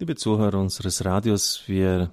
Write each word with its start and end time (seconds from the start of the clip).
Liebe 0.00 0.16
Zuhörer 0.16 0.58
unseres 0.58 1.04
Radios, 1.04 1.62
wir 1.66 2.10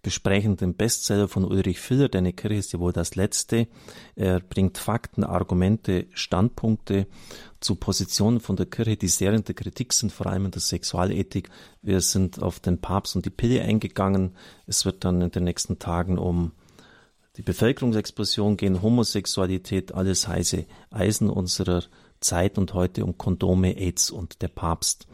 besprechen 0.00 0.56
den 0.56 0.74
Bestseller 0.74 1.28
von 1.28 1.44
Ulrich 1.44 1.78
Filler, 1.78 2.08
Deine 2.08 2.32
Kirche 2.32 2.56
ist 2.56 2.72
ja 2.72 2.78
wohl 2.78 2.94
das 2.94 3.16
Letzte. 3.16 3.68
Er 4.16 4.40
bringt 4.40 4.78
Fakten, 4.78 5.24
Argumente, 5.24 6.06
Standpunkte 6.14 7.06
zu 7.60 7.74
Positionen 7.74 8.40
von 8.40 8.56
der 8.56 8.64
Kirche, 8.64 8.96
die 8.96 9.08
sehr 9.08 9.34
in 9.34 9.44
der 9.44 9.54
Kritik 9.54 9.92
sind, 9.92 10.10
vor 10.10 10.28
allem 10.28 10.46
in 10.46 10.50
der 10.50 10.62
Sexualethik. 10.62 11.50
Wir 11.82 12.00
sind 12.00 12.40
auf 12.42 12.60
den 12.60 12.80
Papst 12.80 13.14
und 13.14 13.26
die 13.26 13.30
Pille 13.30 13.60
eingegangen. 13.60 14.34
Es 14.66 14.86
wird 14.86 15.04
dann 15.04 15.20
in 15.20 15.30
den 15.30 15.44
nächsten 15.44 15.78
Tagen 15.78 16.16
um 16.16 16.52
die 17.36 17.42
Bevölkerungsexplosion 17.42 18.56
gehen, 18.56 18.80
Homosexualität, 18.80 19.92
alles 19.92 20.26
heiße 20.26 20.64
Eisen 20.90 21.28
unserer 21.28 21.84
Zeit 22.20 22.56
und 22.56 22.72
heute 22.72 23.04
um 23.04 23.18
Kondome, 23.18 23.76
AIDS 23.76 24.10
und 24.10 24.40
der 24.40 24.48
Papst. 24.48 25.06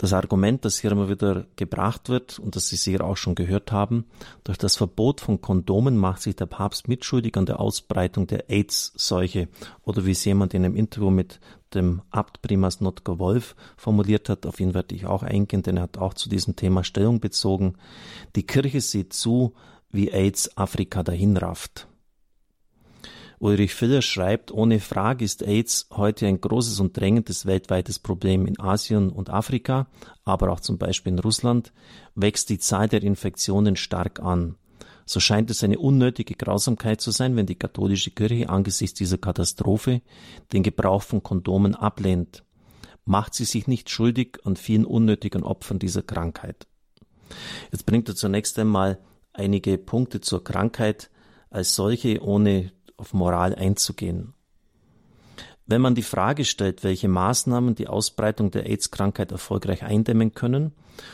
Das 0.00 0.14
Argument, 0.14 0.64
das 0.64 0.78
hier 0.78 0.92
immer 0.92 1.10
wieder 1.10 1.44
gebracht 1.56 2.08
wird 2.08 2.38
und 2.38 2.56
das 2.56 2.70
Sie 2.70 2.76
sicher 2.76 3.04
auch 3.04 3.18
schon 3.18 3.34
gehört 3.34 3.70
haben, 3.70 4.06
durch 4.44 4.56
das 4.56 4.76
Verbot 4.76 5.20
von 5.20 5.42
Kondomen 5.42 5.98
macht 5.98 6.22
sich 6.22 6.34
der 6.34 6.46
Papst 6.46 6.88
mitschuldig 6.88 7.36
an 7.36 7.44
der 7.44 7.60
Ausbreitung 7.60 8.26
der 8.26 8.48
AIDS-Seuche 8.48 9.48
oder 9.82 10.06
wie 10.06 10.12
es 10.12 10.24
jemand 10.24 10.54
in 10.54 10.64
einem 10.64 10.74
Interview 10.74 11.10
mit 11.10 11.38
dem 11.74 12.00
Abt 12.10 12.40
Primas 12.40 12.80
Notker 12.80 13.18
Wolf 13.18 13.54
formuliert 13.76 14.30
hat, 14.30 14.46
auf 14.46 14.58
ihn 14.58 14.72
werde 14.72 14.94
ich 14.94 15.04
auch 15.04 15.22
eingehen, 15.22 15.62
denn 15.62 15.76
er 15.76 15.82
hat 15.82 15.98
auch 15.98 16.14
zu 16.14 16.30
diesem 16.30 16.56
Thema 16.56 16.82
Stellung 16.82 17.20
bezogen. 17.20 17.74
Die 18.36 18.46
Kirche 18.46 18.80
sieht 18.80 19.12
zu, 19.12 19.52
wie 19.90 20.10
AIDS 20.10 20.56
Afrika 20.56 21.02
dahinrafft. 21.02 21.89
Ulrich 23.42 23.74
Filler 23.74 24.02
schreibt, 24.02 24.52
ohne 24.52 24.80
Frage 24.80 25.24
ist 25.24 25.42
AIDS 25.42 25.88
heute 25.90 26.26
ein 26.26 26.42
großes 26.42 26.78
und 26.78 26.94
drängendes 26.94 27.46
weltweites 27.46 27.98
Problem 27.98 28.46
in 28.46 28.60
Asien 28.60 29.08
und 29.08 29.30
Afrika, 29.30 29.86
aber 30.24 30.52
auch 30.52 30.60
zum 30.60 30.76
Beispiel 30.76 31.14
in 31.14 31.18
Russland, 31.18 31.72
wächst 32.14 32.50
die 32.50 32.58
Zahl 32.58 32.86
der 32.86 33.02
Infektionen 33.02 33.76
stark 33.76 34.20
an. 34.20 34.56
So 35.06 35.20
scheint 35.20 35.50
es 35.50 35.64
eine 35.64 35.78
unnötige 35.78 36.34
Grausamkeit 36.34 37.00
zu 37.00 37.12
sein, 37.12 37.34
wenn 37.34 37.46
die 37.46 37.54
katholische 37.54 38.10
Kirche 38.10 38.50
angesichts 38.50 38.98
dieser 38.98 39.16
Katastrophe 39.16 40.02
den 40.52 40.62
Gebrauch 40.62 41.02
von 41.02 41.22
Kondomen 41.22 41.74
ablehnt. 41.74 42.44
Macht 43.06 43.34
sie 43.34 43.46
sich 43.46 43.66
nicht 43.66 43.88
schuldig 43.88 44.38
an 44.44 44.56
vielen 44.56 44.84
unnötigen 44.84 45.44
Opfern 45.44 45.78
dieser 45.78 46.02
Krankheit. 46.02 46.66
Jetzt 47.72 47.86
bringt 47.86 48.06
er 48.10 48.16
zunächst 48.16 48.58
einmal 48.58 48.98
einige 49.32 49.78
Punkte 49.78 50.20
zur 50.20 50.44
Krankheit 50.44 51.10
als 51.48 51.74
solche, 51.74 52.22
ohne 52.22 52.70
auf 53.00 53.14
Moral 53.14 53.54
einzugehen. 53.54 54.34
Wenn 55.66 55.80
man 55.80 55.94
die 55.94 56.02
Frage 56.02 56.44
stellt, 56.44 56.84
welche 56.84 57.08
Maßnahmen 57.08 57.74
die 57.74 57.86
Ausbreitung 57.86 58.50
der 58.50 58.66
AIDS-Krankheit 58.66 59.32
erfolgreich 59.32 59.82
eindämmen 59.82 60.34
können, 60.34 60.72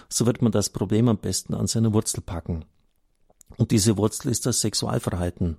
so 0.09 0.27
wird 0.27 0.43
man 0.43 0.53
das 0.53 0.71
Problem 0.71 1.09
am 1.09 1.19
besten 1.19 1.55
an 1.55 1.67
seiner 1.67 1.93
Wurzel 1.93 2.23
packen. 2.23 2.65
Und 3.57 3.71
diese 3.71 3.97
Wurzel 3.97 4.31
ist 4.31 4.47
das 4.47 4.61
Sexualverhalten. 4.61 5.59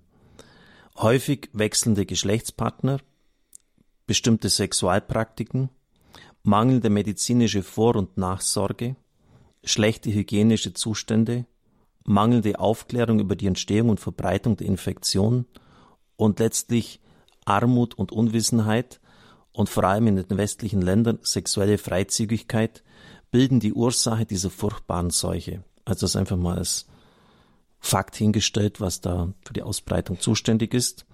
Häufig 0.97 1.49
wechselnde 1.53 2.05
Geschlechtspartner, 2.05 2.99
bestimmte 4.07 4.49
Sexualpraktiken, 4.49 5.69
mangelnde 6.43 6.89
medizinische 6.89 7.61
Vor- 7.61 7.95
und 7.95 8.17
Nachsorge, 8.17 8.95
schlechte 9.63 10.11
hygienische 10.11 10.73
Zustände, 10.73 11.45
mangelnde 12.03 12.59
Aufklärung 12.59 13.19
über 13.19 13.35
die 13.35 13.47
Entstehung 13.47 13.89
und 13.89 13.99
Verbreitung 13.99 14.57
der 14.57 14.67
Infektion 14.67 15.45
und 16.17 16.39
letztlich 16.39 16.99
Armut 17.45 17.93
und 17.93 18.11
Unwissenheit 18.11 18.99
und 19.53 19.69
vor 19.69 19.85
allem 19.85 20.07
in 20.07 20.17
den 20.17 20.37
westlichen 20.37 20.81
Ländern 20.81 21.19
sexuelle 21.21 21.77
Freizügigkeit 21.77 22.83
bilden 23.31 23.59
die 23.59 23.73
Ursache 23.73 24.25
dieser 24.25 24.49
furchtbaren 24.49 25.09
Seuche. 25.09 25.63
Also 25.85 26.01
das 26.05 26.15
einfach 26.15 26.37
mal 26.37 26.57
als 26.57 26.87
Fakt 27.79 28.15
hingestellt, 28.15 28.81
was 28.81 29.01
da 29.01 29.33
für 29.45 29.53
die 29.53 29.63
Ausbreitung 29.63 30.19
zuständig 30.19 30.73
ist. 30.73 31.05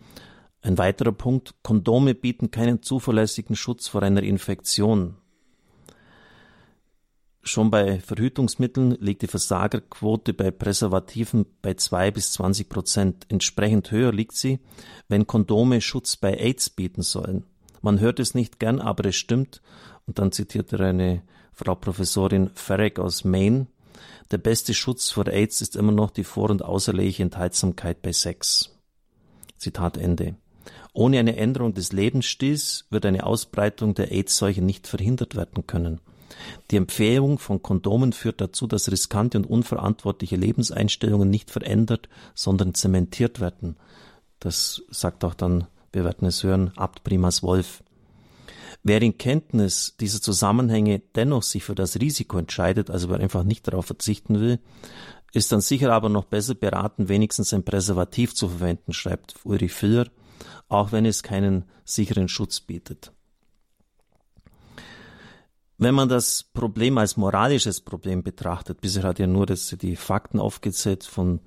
Ein 0.61 0.77
weiterer 0.77 1.11
Punkt, 1.11 1.55
Kondome 1.61 2.15
bieten 2.15 2.49
keinen 2.49 2.81
zuverlässigen 2.81 3.55
Schutz 3.55 3.87
vor 3.87 4.01
einer 4.01 4.23
Infektion. 4.23 5.17
Schon 7.45 7.69
bei 7.69 7.99
Verhütungsmitteln 7.99 8.91
liegt 9.01 9.21
die 9.21 9.27
Versagerquote 9.27 10.33
bei 10.33 10.49
Präservativen 10.49 11.45
bei 11.61 11.73
zwei 11.73 12.09
bis 12.09 12.31
zwanzig 12.31 12.69
Prozent. 12.69 13.25
Entsprechend 13.27 13.91
höher 13.91 14.13
liegt 14.13 14.37
sie, 14.37 14.59
wenn 15.09 15.27
Kondome 15.27 15.81
Schutz 15.81 16.15
bei 16.15 16.37
AIDS 16.37 16.69
bieten 16.69 17.01
sollen. 17.01 17.45
Man 17.81 17.99
hört 17.99 18.21
es 18.21 18.33
nicht 18.33 18.61
gern, 18.61 18.79
aber 18.79 19.09
es 19.09 19.17
stimmt. 19.17 19.61
Und 20.05 20.19
dann 20.19 20.31
zitiert 20.31 20.71
er 20.71 20.79
eine 20.79 21.21
Frau 21.51 21.75
Professorin 21.75 22.49
Farrick 22.55 22.97
aus 22.97 23.25
Maine. 23.25 23.67
Der 24.31 24.37
beste 24.37 24.73
Schutz 24.73 25.11
vor 25.11 25.27
AIDS 25.27 25.61
ist 25.61 25.75
immer 25.75 25.91
noch 25.91 26.11
die 26.11 26.23
vor- 26.23 26.49
und 26.49 26.63
außerleliche 26.63 27.23
Enthaltsamkeit 27.23 28.01
bei 28.01 28.13
Sex. 28.13 28.71
Zitat 29.57 29.97
Ende. 29.97 30.35
Ohne 30.93 31.19
eine 31.19 31.35
Änderung 31.35 31.73
des 31.73 31.91
Lebensstils 31.91 32.85
wird 32.89 33.05
eine 33.05 33.25
Ausbreitung 33.25 33.95
der 33.95 34.13
AIDS-Seuche 34.13 34.61
nicht 34.61 34.87
verhindert 34.87 35.35
werden 35.35 35.67
können. 35.67 35.99
Die 36.71 36.77
Empfehlung 36.77 37.39
von 37.39 37.61
Kondomen 37.61 38.13
führt 38.13 38.41
dazu, 38.41 38.67
dass 38.67 38.91
riskante 38.91 39.37
und 39.37 39.45
unverantwortliche 39.45 40.35
Lebenseinstellungen 40.35 41.29
nicht 41.29 41.51
verändert, 41.51 42.09
sondern 42.33 42.73
zementiert 42.73 43.39
werden. 43.39 43.77
Das 44.39 44.83
sagt 44.89 45.23
auch 45.23 45.33
dann, 45.33 45.67
wir 45.91 46.03
werden 46.03 46.27
es 46.27 46.43
hören, 46.43 46.71
Abt 46.75 47.03
Primas 47.03 47.43
Wolf. 47.43 47.83
Wer 48.83 49.01
in 49.01 49.17
Kenntnis 49.17 49.95
dieser 49.99 50.21
Zusammenhänge 50.21 50.99
dennoch 51.15 51.43
sich 51.43 51.63
für 51.63 51.75
das 51.75 51.99
Risiko 51.99 52.37
entscheidet, 52.37 52.89
also 52.89 53.09
wer 53.09 53.19
einfach 53.19 53.43
nicht 53.43 53.67
darauf 53.67 53.85
verzichten 53.85 54.41
will, 54.41 54.59
ist 55.31 55.51
dann 55.51 55.61
sicher 55.61 55.93
aber 55.93 56.09
noch 56.09 56.25
besser 56.25 56.53
beraten, 56.53 57.09
wenigstens 57.09 57.53
ein 57.53 57.63
Präservativ 57.63 58.35
zu 58.35 58.49
verwenden, 58.49 58.93
schreibt 58.93 59.35
Ulrich 59.43 59.73
Filler, 59.73 60.07
auch 60.67 60.91
wenn 60.91 61.05
es 61.05 61.23
keinen 61.23 61.65
sicheren 61.85 62.27
Schutz 62.27 62.59
bietet. 62.59 63.11
Wenn 65.83 65.95
man 65.95 66.07
das 66.07 66.43
Problem 66.43 66.97
als 66.97 67.17
moralisches 67.17 67.81
Problem 67.81 68.23
betrachtet, 68.23 68.79
bisher 68.79 69.03
hat 69.03 69.19
ja 69.19 69.27
nur 69.27 69.45
das, 69.45 69.75
die 69.81 69.97
Fakten 69.97 70.39
aufgezählt 70.39 71.03
von 71.03 71.41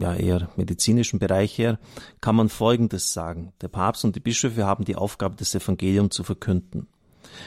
ja, 0.00 0.14
eher 0.14 0.48
medizinischen 0.56 1.18
Bereich 1.18 1.58
her, 1.58 1.78
kann 2.22 2.36
man 2.36 2.48
Folgendes 2.48 3.12
sagen. 3.12 3.52
Der 3.60 3.68
Papst 3.68 4.06
und 4.06 4.16
die 4.16 4.20
Bischöfe 4.20 4.64
haben 4.64 4.86
die 4.86 4.96
Aufgabe, 4.96 5.36
das 5.36 5.54
Evangelium 5.54 6.10
zu 6.10 6.24
verkünden. 6.24 6.86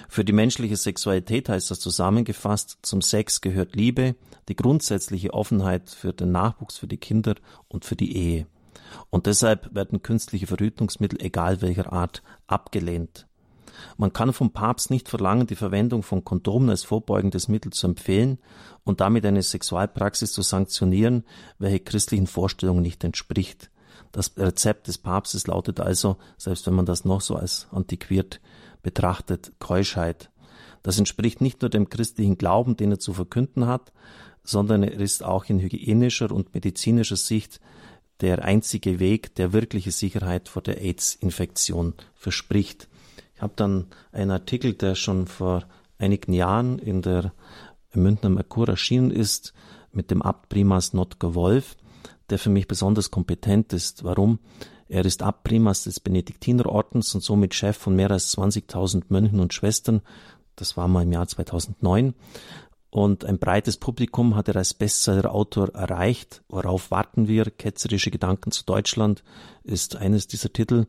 Für 0.07 0.23
die 0.23 0.33
menschliche 0.33 0.77
Sexualität 0.77 1.49
heißt 1.49 1.71
das 1.71 1.79
zusammengefasst, 1.79 2.77
zum 2.83 3.01
Sex 3.01 3.41
gehört 3.41 3.75
Liebe, 3.75 4.15
die 4.49 4.55
grundsätzliche 4.55 5.33
Offenheit 5.33 5.89
für 5.89 6.13
den 6.13 6.31
Nachwuchs, 6.31 6.77
für 6.77 6.87
die 6.87 6.97
Kinder 6.97 7.33
und 7.67 7.85
für 7.85 7.95
die 7.95 8.15
Ehe. 8.15 8.45
Und 9.09 9.25
deshalb 9.25 9.73
werden 9.73 10.03
künstliche 10.03 10.45
Verhütungsmittel, 10.45 11.19
egal 11.23 11.63
welcher 11.63 11.91
Art, 11.91 12.21
abgelehnt. 12.45 13.28
Man 13.97 14.13
kann 14.13 14.33
vom 14.33 14.51
Papst 14.51 14.89
nicht 14.89 15.09
verlangen, 15.09 15.47
die 15.47 15.55
Verwendung 15.55 16.03
von 16.03 16.23
Kondomen 16.23 16.69
als 16.69 16.83
vorbeugendes 16.83 17.47
Mittel 17.47 17.71
zu 17.71 17.87
empfehlen 17.87 18.39
und 18.83 19.01
damit 19.01 19.25
eine 19.25 19.41
Sexualpraxis 19.41 20.31
zu 20.31 20.41
sanktionieren, 20.41 21.23
welche 21.57 21.79
christlichen 21.79 22.27
Vorstellungen 22.27 22.81
nicht 22.81 23.03
entspricht. 23.03 23.69
Das 24.11 24.33
Rezept 24.37 24.87
des 24.87 24.97
Papstes 24.97 25.47
lautet 25.47 25.79
also, 25.79 26.17
selbst 26.37 26.65
wenn 26.65 26.73
man 26.73 26.85
das 26.85 27.05
noch 27.05 27.21
so 27.21 27.35
als 27.35 27.67
antiquiert 27.71 28.41
betrachtet, 28.81 29.51
Keuschheit. 29.59 30.31
Das 30.83 30.97
entspricht 30.97 31.41
nicht 31.41 31.61
nur 31.61 31.69
dem 31.69 31.89
christlichen 31.89 32.37
Glauben, 32.37 32.77
den 32.77 32.91
er 32.91 32.99
zu 32.99 33.13
verkünden 33.13 33.67
hat, 33.67 33.91
sondern 34.43 34.83
er 34.83 34.93
ist 34.93 35.23
auch 35.23 35.45
in 35.45 35.59
hygienischer 35.59 36.31
und 36.31 36.53
medizinischer 36.53 37.17
Sicht 37.17 37.59
der 38.21 38.43
einzige 38.43 38.99
Weg, 38.99 39.35
der 39.35 39.53
wirkliche 39.53 39.91
Sicherheit 39.91 40.49
vor 40.49 40.61
der 40.61 40.81
AIDS-Infektion 40.81 41.93
verspricht. 42.15 42.88
Ich 43.39 43.41
habe 43.41 43.53
dann 43.55 43.85
einen 44.11 44.31
Artikel, 44.31 44.73
der 44.73 44.95
schon 44.95 45.25
vor 45.25 45.63
einigen 45.97 46.33
Jahren 46.33 46.77
in 46.77 47.01
der 47.01 47.31
Münchner 47.93 48.27
Merkur 48.27 48.67
erschienen 48.67 49.11
ist, 49.11 49.53
mit 49.93 50.11
dem 50.11 50.21
Abt 50.21 50.49
Primas 50.49 50.91
Notker 50.91 51.35
Wolf, 51.35 51.77
der 52.29 52.37
für 52.37 52.49
mich 52.49 52.67
besonders 52.67 53.11
kompetent 53.11 53.71
ist. 53.71 54.03
Warum? 54.03 54.39
Er 54.89 55.05
ist 55.05 55.23
Abt 55.23 55.45
Primas 55.45 55.85
des 55.85 56.01
Benediktinerordens 56.01 57.15
und 57.15 57.21
somit 57.21 57.53
Chef 57.53 57.77
von 57.77 57.95
mehr 57.95 58.11
als 58.11 58.37
20.000 58.37 59.03
Mönchen 59.07 59.39
und 59.39 59.53
Schwestern. 59.53 60.01
Das 60.57 60.75
war 60.75 60.89
mal 60.89 61.03
im 61.03 61.13
Jahr 61.13 61.25
2009. 61.25 62.15
Und 62.91 63.23
ein 63.23 63.37
breites 63.37 63.77
Publikum 63.77 64.35
hat 64.35 64.47
er 64.47 64.55
als 64.55 64.73
Bestseller-Autor 64.73 65.75
erreicht. 65.75 66.41
Worauf 66.49 66.89
warten 66.89 67.27
wir? 67.27 67.45
Ketzerische 67.45 68.09
Gedanken 68.09 68.51
zu 68.51 68.65
Deutschland 68.65 69.23
ist 69.63 69.95
eines 69.95 70.27
dieser 70.27 70.51
Titel. 70.51 70.87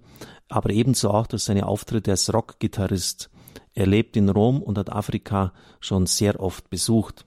Aber 0.49 0.71
ebenso 0.71 1.11
auch 1.11 1.27
durch 1.27 1.45
seine 1.45 1.67
Auftritte 1.67 2.11
als 2.11 2.33
Rockgitarrist. 2.33 3.31
Er 3.75 3.87
lebt 3.87 4.17
in 4.17 4.31
Rom 4.31 4.63
und 4.63 4.79
hat 4.79 4.91
Afrika 4.91 5.53
schon 5.79 6.07
sehr 6.07 6.41
oft 6.41 6.71
besucht. 6.71 7.27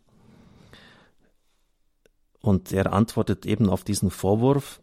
Und 2.42 2.72
er 2.74 2.92
antwortet 2.92 3.46
eben 3.46 3.70
auf 3.70 3.84
diesen 3.84 4.10
Vorwurf. 4.10 4.82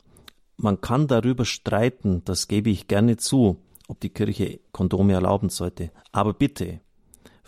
Man 0.57 0.81
kann 0.81 1.09
darüber 1.09 1.45
streiten, 1.45 2.23
das 2.25 2.49
gebe 2.49 2.71
ich 2.71 2.87
gerne 2.87 3.17
zu, 3.17 3.59
ob 3.89 4.01
die 4.01 4.09
Kirche 4.11 4.61
Kondome 4.73 5.15
erlauben 5.15 5.49
sollte. 5.49 5.91
Aber 6.13 6.33
bitte, 6.33 6.81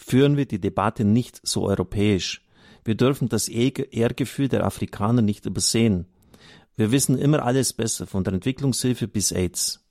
Führen 0.04 0.36
wir 0.36 0.46
die 0.46 0.60
Debatte 0.60 1.04
nicht 1.04 1.40
so 1.44 1.64
europäisch. 1.64 2.44
Wir 2.84 2.96
dürfen 2.96 3.28
das 3.28 3.46
Ehrgefühl 3.46 4.48
der 4.48 4.66
Afrikaner 4.66 5.22
nicht 5.22 5.46
übersehen. 5.46 6.06
Wir 6.74 6.90
wissen 6.90 7.16
immer 7.16 7.44
alles 7.44 7.72
besser, 7.72 8.08
von 8.08 8.24
der 8.24 8.32
Entwicklungshilfe 8.32 9.06
bis 9.06 9.30
AIDS. 9.30 9.86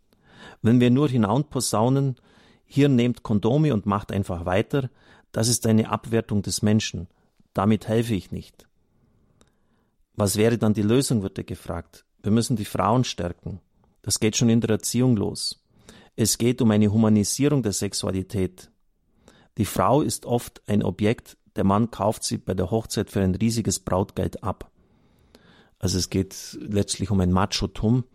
Wenn 0.61 0.81
wir 0.81 0.91
nur 0.91 1.07
hinausposaunen, 1.07 2.17
hier 2.65 2.89
nehmt 2.89 3.23
Kondome 3.23 3.73
und 3.73 3.85
macht 3.85 4.11
einfach 4.11 4.45
weiter, 4.45 4.89
das 5.31 5.47
ist 5.47 5.65
eine 5.65 5.89
Abwertung 5.89 6.41
des 6.41 6.61
Menschen. 6.61 7.07
Damit 7.53 7.87
helfe 7.87 8.13
ich 8.13 8.31
nicht. 8.31 8.67
Was 10.15 10.35
wäre 10.35 10.57
dann 10.57 10.73
die 10.73 10.81
Lösung, 10.81 11.23
wird 11.23 11.37
er 11.37 11.45
gefragt. 11.45 12.03
Wir 12.21 12.33
müssen 12.33 12.57
die 12.57 12.65
Frauen 12.65 13.05
stärken. 13.05 13.61
Das 14.01 14.19
geht 14.19 14.35
schon 14.35 14.49
in 14.49 14.59
der 14.59 14.71
Erziehung 14.71 15.15
los. 15.15 15.63
Es 16.17 16.37
geht 16.37 16.61
um 16.61 16.69
eine 16.71 16.91
Humanisierung 16.91 17.63
der 17.63 17.71
Sexualität. 17.71 18.69
Die 19.57 19.65
Frau 19.65 20.01
ist 20.01 20.25
oft 20.25 20.61
ein 20.67 20.83
Objekt, 20.83 21.37
der 21.55 21.63
Mann 21.63 21.91
kauft 21.91 22.23
sie 22.23 22.37
bei 22.37 22.53
der 22.53 22.71
Hochzeit 22.71 23.09
für 23.09 23.21
ein 23.21 23.35
riesiges 23.35 23.79
Brautgeld 23.79 24.43
ab. 24.43 24.71
Also 25.79 25.97
es 25.97 26.09
geht 26.09 26.57
letztlich 26.61 27.11
um 27.11 27.19
ein 27.19 27.31
Machotum. 27.31 28.05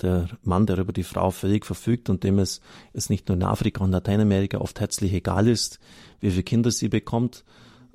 Der 0.00 0.28
Mann, 0.42 0.66
der 0.66 0.78
über 0.78 0.94
die 0.94 1.04
Frau 1.04 1.30
völlig 1.30 1.66
verfügt 1.66 2.08
und 2.08 2.24
dem 2.24 2.38
es, 2.38 2.60
es 2.94 3.10
nicht 3.10 3.28
nur 3.28 3.36
in 3.36 3.42
Afrika 3.42 3.84
und 3.84 3.90
Lateinamerika 3.90 4.58
oft 4.58 4.80
herzlich 4.80 5.12
egal 5.12 5.46
ist, 5.46 5.78
wie 6.20 6.30
viele 6.30 6.42
Kinder 6.42 6.70
sie 6.70 6.88
bekommt. 6.88 7.44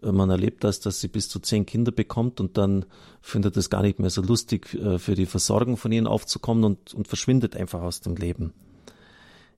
Man 0.02 0.30
erlebt 0.30 0.64
das, 0.64 0.80
dass 0.80 1.02
sie 1.02 1.08
bis 1.08 1.30
zu 1.30 1.40
zehn 1.40 1.66
Kinder 1.66 1.92
bekommt 1.92 2.40
und 2.40 2.58
dann 2.58 2.86
findet 3.22 3.58
es 3.58 3.72
gar 3.72 3.82
nicht 3.82 3.98
mehr 3.98 4.12
so 4.12 4.22
lustig, 4.22 4.72
äh, 4.76 5.00
für 5.00 5.16
die 5.16 5.26
Versorgung 5.26 5.78
von 5.78 5.92
ihnen 5.92 6.06
aufzukommen 6.06 6.64
und, 6.64 6.94
und 6.94 7.08
verschwindet 7.08 7.56
einfach 7.56 7.82
aus 7.82 8.02
dem 8.02 8.16
Leben. 8.16 8.54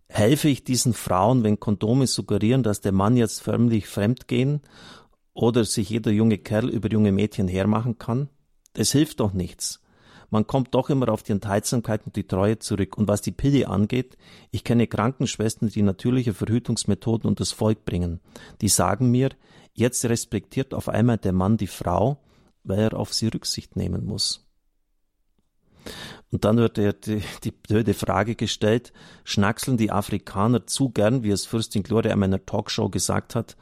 Helfe 0.10 0.50
ich 0.50 0.64
diesen 0.64 0.94
Frauen, 0.94 1.44
wenn 1.44 1.60
Kondome 1.60 2.08
suggerieren, 2.08 2.64
dass 2.64 2.82
der 2.82 2.92
Mann 2.94 3.18
jetzt 3.18 3.42
förmlich 3.42 3.88
fremdgehen 3.88 4.62
oder 5.34 5.66
sich 5.66 5.90
jeder 5.90 6.12
junge 6.12 6.38
Kerl 6.38 6.70
über 6.70 6.90
junge 6.90 7.12
Mädchen 7.12 7.48
hermachen 7.48 7.98
kann? 7.98 8.30
Es 8.74 8.92
hilft 8.92 9.20
doch 9.20 9.34
nichts. 9.34 9.82
Man 10.30 10.46
kommt 10.46 10.76
doch 10.76 10.90
immer 10.90 11.10
auf 11.10 11.24
die 11.24 11.32
Enthaltsamkeit 11.32 12.06
und 12.06 12.16
die 12.16 12.28
Treue 12.28 12.60
zurück. 12.60 12.98
Und 12.98 13.08
was 13.08 13.22
die 13.22 13.32
Pille 13.32 13.68
angeht, 13.68 14.18
ich 14.52 14.64
kenne 14.64 14.88
Krankenschwestern, 14.88 15.70
die 15.70 15.82
natürliche 15.82 16.34
Verhütungsmethoden 16.34 17.30
und 17.30 17.40
das 17.40 17.52
Volk 17.52 17.86
bringen. 17.86 18.20
Die 18.62 18.68
sagen 18.68 19.10
mir, 19.10 19.30
jetzt 19.74 20.04
respektiert 20.06 20.74
auf 20.74 20.90
einmal 20.90 21.18
der 21.18 21.34
Mann 21.34 21.58
die 21.58 21.68
Frau, 21.68 22.18
weil 22.64 22.80
er 22.80 22.98
auf 22.98 23.14
sie 23.14 23.28
Rücksicht 23.28 23.76
nehmen 23.76 24.06
muss. 24.06 24.46
Und 26.32 26.44
dann 26.44 26.58
wird 26.58 26.78
er 26.78 26.94
die, 26.94 27.22
die 27.44 27.52
blöde 27.52 27.94
Frage 27.94 28.36
gestellt, 28.36 28.92
schnackseln 29.24 29.78
die 29.78 29.92
Afrikaner 29.92 30.68
zu 30.68 30.90
gern, 30.90 31.24
wie 31.24 31.32
es 31.32 31.46
Fürstin 31.46 31.84
Gloria 31.84 32.14
in 32.14 32.20
meiner 32.20 32.46
Talkshow 32.46 32.90
gesagt 32.90 33.36
hat, 33.36 33.56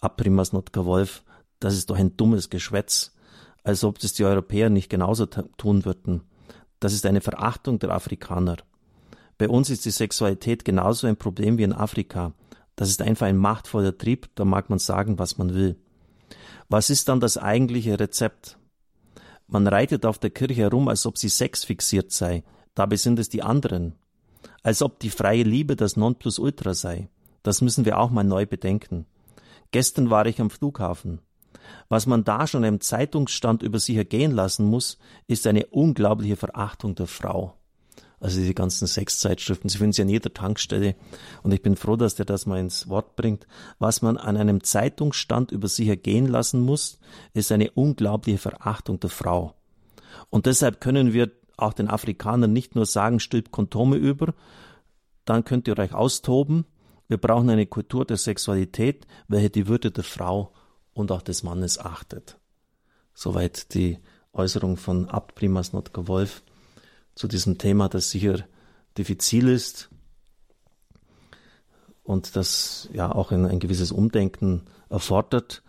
Aprimas 0.00 0.52
Notka 0.52 0.84
Wolf, 0.84 1.22
das 1.60 1.74
ist 1.74 1.90
doch 1.90 1.96
ein 1.96 2.16
dummes 2.16 2.50
Geschwätz 2.50 3.14
als 3.64 3.82
ob 3.82 3.98
das 3.98 4.12
die 4.12 4.24
Europäer 4.24 4.70
nicht 4.70 4.90
genauso 4.90 5.26
tun 5.26 5.84
würden. 5.84 6.22
Das 6.78 6.92
ist 6.92 7.06
eine 7.06 7.22
Verachtung 7.22 7.78
der 7.78 7.90
Afrikaner. 7.90 8.58
Bei 9.38 9.48
uns 9.48 9.70
ist 9.70 9.86
die 9.86 9.90
Sexualität 9.90 10.64
genauso 10.64 11.06
ein 11.06 11.16
Problem 11.16 11.58
wie 11.58 11.64
in 11.64 11.72
Afrika. 11.72 12.34
Das 12.76 12.90
ist 12.90 13.02
einfach 13.02 13.26
ein 13.26 13.38
machtvoller 13.38 13.96
Trieb, 13.96 14.28
da 14.34 14.44
mag 14.44 14.68
man 14.68 14.78
sagen, 14.78 15.18
was 15.18 15.38
man 15.38 15.54
will. 15.54 15.76
Was 16.68 16.90
ist 16.90 17.08
dann 17.08 17.20
das 17.20 17.38
eigentliche 17.38 17.98
Rezept? 17.98 18.58
Man 19.46 19.66
reitet 19.66 20.06
auf 20.06 20.18
der 20.18 20.30
Kirche 20.30 20.62
herum, 20.62 20.88
als 20.88 21.06
ob 21.06 21.18
sie 21.18 21.28
sexfixiert 21.28 22.12
sei. 22.12 22.44
Dabei 22.74 22.96
sind 22.96 23.18
es 23.18 23.28
die 23.28 23.42
anderen. 23.42 23.94
Als 24.62 24.82
ob 24.82 24.98
die 25.00 25.10
freie 25.10 25.42
Liebe 25.42 25.76
das 25.76 25.96
Nonplusultra 25.96 26.74
sei. 26.74 27.08
Das 27.42 27.60
müssen 27.60 27.84
wir 27.84 27.98
auch 27.98 28.10
mal 28.10 28.24
neu 28.24 28.46
bedenken. 28.46 29.06
Gestern 29.70 30.10
war 30.10 30.26
ich 30.26 30.40
am 30.40 30.50
Flughafen. 30.50 31.20
Was 31.88 32.06
man 32.06 32.24
da 32.24 32.46
schon 32.46 32.64
im 32.64 32.80
Zeitungsstand 32.80 33.62
über 33.62 33.78
sich 33.78 33.96
ergehen 33.96 34.32
lassen 34.32 34.66
muss, 34.66 34.98
ist 35.26 35.46
eine 35.46 35.66
unglaubliche 35.66 36.36
Verachtung 36.36 36.94
der 36.94 37.06
Frau. 37.06 37.56
Also 38.24 38.40
die 38.40 38.54
ganzen 38.54 38.86
Sexzeitschriften, 38.86 39.68
Sie 39.68 39.76
finden 39.76 39.92
sie 39.92 40.00
an 40.00 40.08
jeder 40.08 40.32
Tankstelle. 40.32 40.96
Und 41.42 41.52
ich 41.52 41.60
bin 41.60 41.76
froh, 41.76 41.96
dass 41.96 42.14
der 42.14 42.24
das 42.24 42.46
mal 42.46 42.58
ins 42.58 42.88
Wort 42.88 43.16
bringt. 43.16 43.46
Was 43.78 44.00
man 44.00 44.16
an 44.16 44.38
einem 44.38 44.64
Zeitungsstand 44.64 45.52
über 45.52 45.68
sich 45.68 45.88
ergehen 45.88 46.26
lassen 46.26 46.60
muss, 46.62 46.98
ist 47.34 47.52
eine 47.52 47.70
unglaubliche 47.72 48.38
Verachtung 48.38 48.98
der 48.98 49.10
Frau. 49.10 49.52
Und 50.30 50.46
deshalb 50.46 50.80
können 50.80 51.12
wir 51.12 51.32
auch 51.58 51.74
den 51.74 51.90
Afrikanern 51.90 52.50
nicht 52.50 52.74
nur 52.74 52.86
sagen, 52.86 53.20
stülpt 53.20 53.50
Kondome 53.50 53.96
über, 53.96 54.32
dann 55.26 55.44
könnt 55.44 55.68
ihr 55.68 55.78
euch 55.78 55.92
austoben. 55.92 56.64
Wir 57.08 57.18
brauchen 57.18 57.50
eine 57.50 57.66
Kultur 57.66 58.06
der 58.06 58.16
Sexualität, 58.16 59.06
welche 59.28 59.50
die 59.50 59.68
Würde 59.68 59.90
der 59.90 60.02
Frau 60.02 60.54
und 60.94 61.12
auch 61.12 61.20
des 61.20 61.42
Mannes 61.42 61.78
achtet. 61.78 62.38
Soweit 63.12 63.74
die 63.74 63.98
Äußerung 64.32 64.78
von 64.78 65.10
Abt 65.10 65.34
Primas 65.34 65.74
Notker 65.74 66.08
Wolf 66.08 66.42
zu 67.14 67.28
diesem 67.28 67.58
Thema, 67.58 67.88
das 67.88 68.10
sicher 68.10 68.44
diffizil 68.96 69.48
ist 69.48 69.90
und 72.02 72.36
das 72.36 72.88
ja 72.92 73.12
auch 73.12 73.32
ein, 73.32 73.46
ein 73.46 73.58
gewisses 73.58 73.90
Umdenken 73.90 74.62
erfordert. 74.90 75.62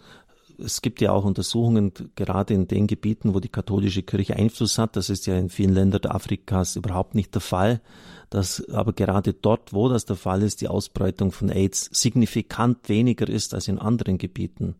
Es 0.57 0.81
gibt 0.81 1.01
ja 1.01 1.11
auch 1.11 1.25
Untersuchungen, 1.25 1.91
gerade 2.15 2.53
in 2.53 2.67
den 2.67 2.87
Gebieten, 2.87 3.33
wo 3.33 3.39
die 3.39 3.49
katholische 3.49 4.03
Kirche 4.03 4.35
Einfluss 4.35 4.77
hat. 4.77 4.95
Das 4.95 5.09
ist 5.09 5.25
ja 5.25 5.37
in 5.37 5.49
vielen 5.49 5.73
Ländern 5.73 6.05
Afrikas 6.05 6.75
überhaupt 6.75 7.15
nicht 7.15 7.33
der 7.33 7.41
Fall. 7.41 7.81
Dass 8.29 8.67
aber 8.69 8.93
gerade 8.93 9.33
dort, 9.33 9.73
wo 9.73 9.89
das 9.89 10.05
der 10.05 10.15
Fall 10.15 10.41
ist, 10.43 10.61
die 10.61 10.67
Ausbreitung 10.67 11.31
von 11.31 11.49
AIDS 11.49 11.89
signifikant 11.91 12.87
weniger 12.89 13.27
ist 13.27 13.53
als 13.53 13.67
in 13.67 13.79
anderen 13.79 14.17
Gebieten. 14.17 14.75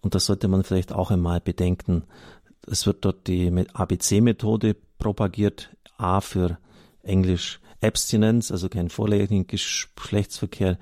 Und 0.00 0.14
das 0.14 0.26
sollte 0.26 0.48
man 0.48 0.64
vielleicht 0.64 0.92
auch 0.92 1.10
einmal 1.10 1.40
bedenken. 1.40 2.04
Es 2.66 2.86
wird 2.86 3.04
dort 3.04 3.26
die 3.26 3.50
ABC-Methode 3.72 4.76
propagiert. 4.98 5.70
A 5.96 6.20
für 6.20 6.58
Englisch 7.02 7.60
Abstinenz, 7.82 8.50
also 8.50 8.68
kein 8.68 8.90
vorläufigen 8.90 9.46
Geschlechtsverkehr. 9.46 10.78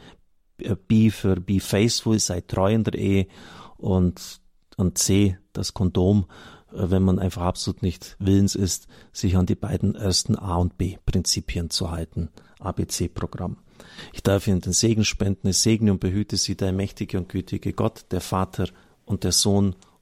B 0.88 1.10
für 1.10 1.36
Be 1.36 1.60
Faithful, 1.60 2.18
sei 2.18 2.40
treu 2.40 2.74
in 2.74 2.84
der 2.84 2.94
Ehe. 2.94 3.28
Und, 3.76 4.40
und 4.76 4.98
C, 4.98 5.38
das 5.52 5.72
Kondom, 5.72 6.26
äh, 6.72 6.90
wenn 6.90 7.02
man 7.02 7.18
einfach 7.18 7.42
absolut 7.42 7.82
nicht 7.82 8.16
willens 8.18 8.54
ist, 8.54 8.88
sich 9.12 9.36
an 9.36 9.46
die 9.46 9.54
beiden 9.54 9.94
ersten 9.94 10.36
A 10.36 10.56
und 10.56 10.76
B 10.76 10.96
Prinzipien 11.06 11.70
zu 11.70 11.90
halten. 11.90 12.30
ABC-Programm. 12.58 13.58
Ich 14.12 14.24
darf 14.24 14.48
Ihnen 14.48 14.60
den 14.60 14.72
Segen 14.72 15.04
spenden, 15.04 15.48
es 15.48 15.62
segne 15.62 15.92
und 15.92 16.00
behüte 16.00 16.36
Sie 16.36 16.56
der 16.56 16.72
mächtige 16.72 17.18
und 17.18 17.28
gütige 17.28 17.72
Gott, 17.72 18.06
der 18.10 18.20
Vater 18.20 18.68
und 19.04 19.22
der 19.22 19.32
Sohn 19.32 19.76